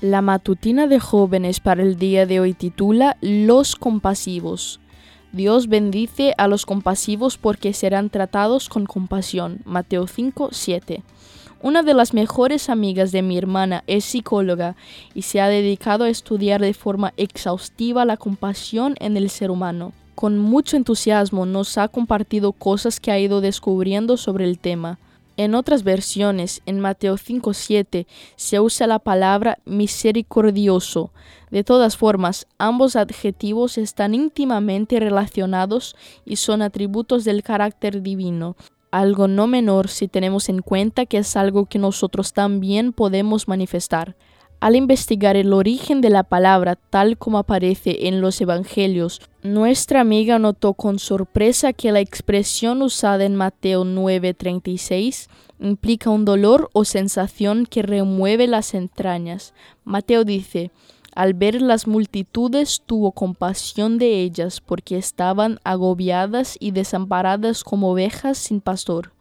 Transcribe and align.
La 0.00 0.22
matutina 0.22 0.86
de 0.86 1.00
jóvenes 1.00 1.58
para 1.58 1.82
el 1.82 1.96
día 1.96 2.24
de 2.24 2.38
hoy 2.38 2.54
titula 2.54 3.16
Los 3.20 3.74
compasivos. 3.74 4.78
Dios 5.32 5.66
bendice 5.66 6.34
a 6.38 6.46
los 6.46 6.66
compasivos 6.66 7.36
porque 7.36 7.72
serán 7.72 8.08
tratados 8.08 8.68
con 8.68 8.86
compasión. 8.86 9.58
Mateo 9.64 10.06
5, 10.06 10.50
7. 10.52 11.02
Una 11.62 11.82
de 11.82 11.94
las 11.94 12.14
mejores 12.14 12.70
amigas 12.70 13.10
de 13.10 13.22
mi 13.22 13.36
hermana 13.36 13.82
es 13.88 14.04
psicóloga 14.04 14.76
y 15.14 15.22
se 15.22 15.40
ha 15.40 15.48
dedicado 15.48 16.04
a 16.04 16.10
estudiar 16.10 16.60
de 16.60 16.74
forma 16.74 17.12
exhaustiva 17.16 18.04
la 18.04 18.16
compasión 18.16 18.94
en 19.00 19.16
el 19.16 19.28
ser 19.30 19.50
humano. 19.50 19.94
Con 20.14 20.38
mucho 20.38 20.76
entusiasmo 20.76 21.44
nos 21.44 21.76
ha 21.76 21.88
compartido 21.88 22.52
cosas 22.52 23.00
que 23.00 23.10
ha 23.10 23.18
ido 23.18 23.40
descubriendo 23.40 24.16
sobre 24.16 24.44
el 24.44 24.60
tema. 24.60 25.00
En 25.38 25.54
otras 25.54 25.84
versiones, 25.84 26.62
en 26.66 26.80
Mateo 26.80 27.14
5.7, 27.14 28.08
se 28.34 28.58
usa 28.58 28.88
la 28.88 28.98
palabra 28.98 29.60
misericordioso. 29.64 31.12
De 31.52 31.62
todas 31.62 31.96
formas, 31.96 32.48
ambos 32.58 32.96
adjetivos 32.96 33.78
están 33.78 34.14
íntimamente 34.14 34.98
relacionados 34.98 35.94
y 36.24 36.36
son 36.36 36.60
atributos 36.60 37.22
del 37.22 37.44
carácter 37.44 38.02
divino, 38.02 38.56
algo 38.90 39.28
no 39.28 39.46
menor 39.46 39.86
si 39.86 40.08
tenemos 40.08 40.48
en 40.48 40.60
cuenta 40.60 41.06
que 41.06 41.18
es 41.18 41.36
algo 41.36 41.66
que 41.66 41.78
nosotros 41.78 42.32
también 42.32 42.92
podemos 42.92 43.46
manifestar. 43.46 44.16
Al 44.60 44.74
investigar 44.74 45.36
el 45.36 45.52
origen 45.52 46.00
de 46.00 46.10
la 46.10 46.24
palabra 46.24 46.74
tal 46.74 47.16
como 47.16 47.38
aparece 47.38 48.08
en 48.08 48.20
los 48.20 48.40
Evangelios, 48.40 49.20
nuestra 49.44 50.00
amiga 50.00 50.40
notó 50.40 50.74
con 50.74 50.98
sorpresa 50.98 51.72
que 51.72 51.92
la 51.92 52.00
expresión 52.00 52.82
usada 52.82 53.24
en 53.24 53.36
Mateo 53.36 53.84
9:36 53.84 55.28
implica 55.60 56.10
un 56.10 56.24
dolor 56.24 56.70
o 56.72 56.84
sensación 56.84 57.66
que 57.66 57.82
remueve 57.82 58.48
las 58.48 58.74
entrañas. 58.74 59.54
Mateo 59.84 60.24
dice, 60.24 60.72
al 61.14 61.34
ver 61.34 61.62
las 61.62 61.86
multitudes 61.86 62.82
tuvo 62.84 63.12
compasión 63.12 63.96
de 63.96 64.22
ellas 64.22 64.60
porque 64.60 64.98
estaban 64.98 65.60
agobiadas 65.62 66.56
y 66.58 66.72
desamparadas 66.72 67.62
como 67.62 67.92
ovejas 67.92 68.38
sin 68.38 68.60
pastor. 68.60 69.12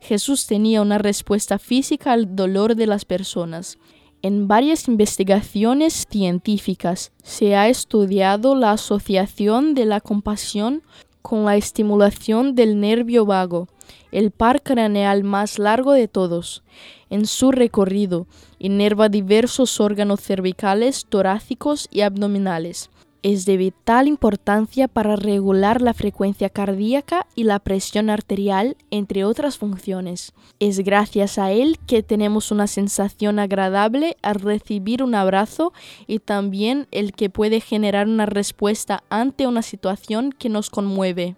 Jesús 0.00 0.46
tenía 0.46 0.82
una 0.82 0.98
respuesta 0.98 1.58
física 1.58 2.12
al 2.12 2.36
dolor 2.36 2.74
de 2.74 2.86
las 2.86 3.06
personas. 3.06 3.78
En 4.22 4.46
varias 4.46 4.86
investigaciones 4.86 6.06
científicas 6.08 7.10
se 7.24 7.56
ha 7.56 7.68
estudiado 7.68 8.54
la 8.54 8.70
asociación 8.70 9.74
de 9.74 9.84
la 9.84 10.00
compasión 10.00 10.84
con 11.22 11.44
la 11.44 11.56
estimulación 11.56 12.54
del 12.54 12.78
nervio 12.78 13.26
vago, 13.26 13.66
el 14.12 14.30
par 14.30 14.62
craneal 14.62 15.24
más 15.24 15.58
largo 15.58 15.92
de 15.92 16.06
todos. 16.06 16.62
En 17.10 17.26
su 17.26 17.50
recorrido, 17.50 18.28
inerva 18.60 19.08
diversos 19.08 19.80
órganos 19.80 20.20
cervicales, 20.20 21.04
torácicos 21.08 21.88
y 21.90 22.02
abdominales 22.02 22.90
es 23.22 23.44
de 23.44 23.56
vital 23.56 24.08
importancia 24.08 24.88
para 24.88 25.16
regular 25.16 25.80
la 25.80 25.94
frecuencia 25.94 26.48
cardíaca 26.48 27.26
y 27.34 27.44
la 27.44 27.58
presión 27.60 28.10
arterial, 28.10 28.76
entre 28.90 29.24
otras 29.24 29.58
funciones. 29.58 30.32
Es 30.58 30.80
gracias 30.80 31.38
a 31.38 31.52
él 31.52 31.78
que 31.86 32.02
tenemos 32.02 32.50
una 32.50 32.66
sensación 32.66 33.38
agradable 33.38 34.16
al 34.22 34.36
recibir 34.36 35.02
un 35.02 35.14
abrazo 35.14 35.72
y 36.06 36.18
también 36.18 36.88
el 36.90 37.12
que 37.12 37.30
puede 37.30 37.60
generar 37.60 38.08
una 38.08 38.26
respuesta 38.26 39.04
ante 39.08 39.46
una 39.46 39.62
situación 39.62 40.32
que 40.32 40.48
nos 40.48 40.70
conmueve. 40.70 41.36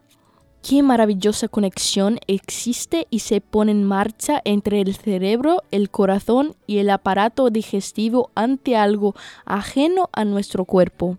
Qué 0.67 0.83
maravillosa 0.83 1.49
conexión 1.49 2.19
existe 2.27 3.07
y 3.11 3.19
se 3.19 3.43
pone 3.43 3.73
en 3.73 3.85
marcha 3.85 4.41
entre 4.47 4.81
el 4.81 4.95
cerebro, 4.95 5.63
el 5.71 5.91
corazón 5.91 6.57
y 6.67 6.79
el 6.79 6.89
aparato 6.89 7.51
digestivo 7.51 8.31
ante 8.35 8.75
algo 8.75 9.15
ajeno 9.45 10.09
a 10.15 10.25
nuestro 10.25 10.65
cuerpo. 10.65 11.19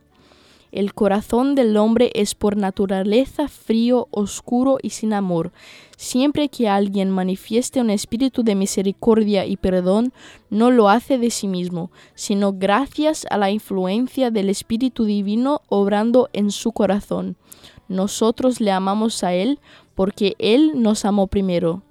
El 0.75 0.93
corazón 0.93 1.55
del 1.55 1.77
hombre 1.77 2.11
es 2.15 2.35
por 2.35 2.57
naturaleza 2.57 3.47
frío, 3.47 4.09
oscuro 4.11 4.77
y 4.81 4.89
sin 4.89 5.13
amor. 5.13 5.53
Siempre 5.95 6.49
que 6.49 6.67
alguien 6.67 7.09
manifieste 7.09 7.79
un 7.79 7.89
espíritu 7.89 8.43
de 8.43 8.55
misericordia 8.55 9.45
y 9.45 9.55
perdón, 9.55 10.11
no 10.49 10.71
lo 10.71 10.89
hace 10.89 11.17
de 11.17 11.31
sí 11.31 11.47
mismo, 11.47 11.91
sino 12.13 12.51
gracias 12.51 13.25
a 13.29 13.37
la 13.37 13.51
influencia 13.51 14.31
del 14.31 14.49
Espíritu 14.49 15.05
Divino 15.05 15.61
obrando 15.69 16.27
en 16.33 16.51
su 16.51 16.73
corazón. 16.73 17.37
Nosotros 17.87 18.59
le 18.59 18.71
amamos 18.71 19.23
a 19.23 19.33
Él 19.33 19.59
porque 19.95 20.35
Él 20.39 20.73
nos 20.75 21.05
amó 21.05 21.27
primero. 21.27 21.83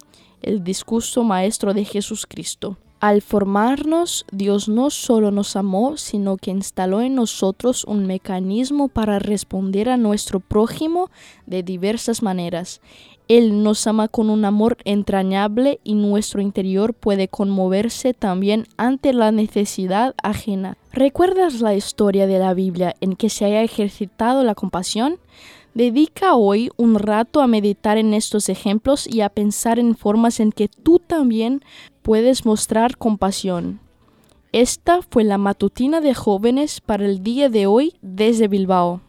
El 0.42 0.62
discurso 0.62 1.24
maestro 1.24 1.72
de 1.72 1.86
Jesucristo. 1.86 2.76
Al 3.04 3.20
formarnos, 3.20 4.24
Dios 4.32 4.66
no 4.66 4.88
solo 4.88 5.30
nos 5.30 5.56
amó, 5.56 5.98
sino 5.98 6.38
que 6.38 6.50
instaló 6.50 7.02
en 7.02 7.14
nosotros 7.14 7.84
un 7.84 8.06
mecanismo 8.06 8.88
para 8.88 9.18
responder 9.18 9.90
a 9.90 9.98
nuestro 9.98 10.40
prójimo 10.40 11.10
de 11.44 11.62
diversas 11.62 12.22
maneras. 12.22 12.80
Él 13.28 13.62
nos 13.62 13.86
ama 13.86 14.08
con 14.08 14.30
un 14.30 14.46
amor 14.46 14.78
entrañable 14.86 15.80
y 15.84 15.96
nuestro 15.96 16.40
interior 16.40 16.94
puede 16.94 17.28
conmoverse 17.28 18.14
también 18.14 18.66
ante 18.78 19.12
la 19.12 19.32
necesidad 19.32 20.14
ajena. 20.22 20.78
¿Recuerdas 20.90 21.60
la 21.60 21.74
historia 21.74 22.26
de 22.26 22.38
la 22.38 22.54
Biblia 22.54 22.94
en 23.02 23.16
que 23.16 23.28
se 23.28 23.44
haya 23.44 23.62
ejercitado 23.62 24.44
la 24.44 24.54
compasión? 24.54 25.18
Dedica 25.74 26.36
hoy 26.36 26.70
un 26.76 26.94
rato 26.94 27.40
a 27.40 27.48
meditar 27.48 27.98
en 27.98 28.14
estos 28.14 28.48
ejemplos 28.48 29.08
y 29.08 29.22
a 29.22 29.28
pensar 29.28 29.80
en 29.80 29.96
formas 29.96 30.38
en 30.38 30.52
que 30.52 30.68
tú 30.68 31.00
también 31.00 31.64
puedes 32.02 32.46
mostrar 32.46 32.96
compasión. 32.96 33.80
Esta 34.52 35.00
fue 35.02 35.24
la 35.24 35.36
matutina 35.36 36.00
de 36.00 36.14
jóvenes 36.14 36.80
para 36.80 37.04
el 37.04 37.24
día 37.24 37.48
de 37.48 37.66
hoy 37.66 37.94
desde 38.02 38.46
Bilbao. 38.46 39.00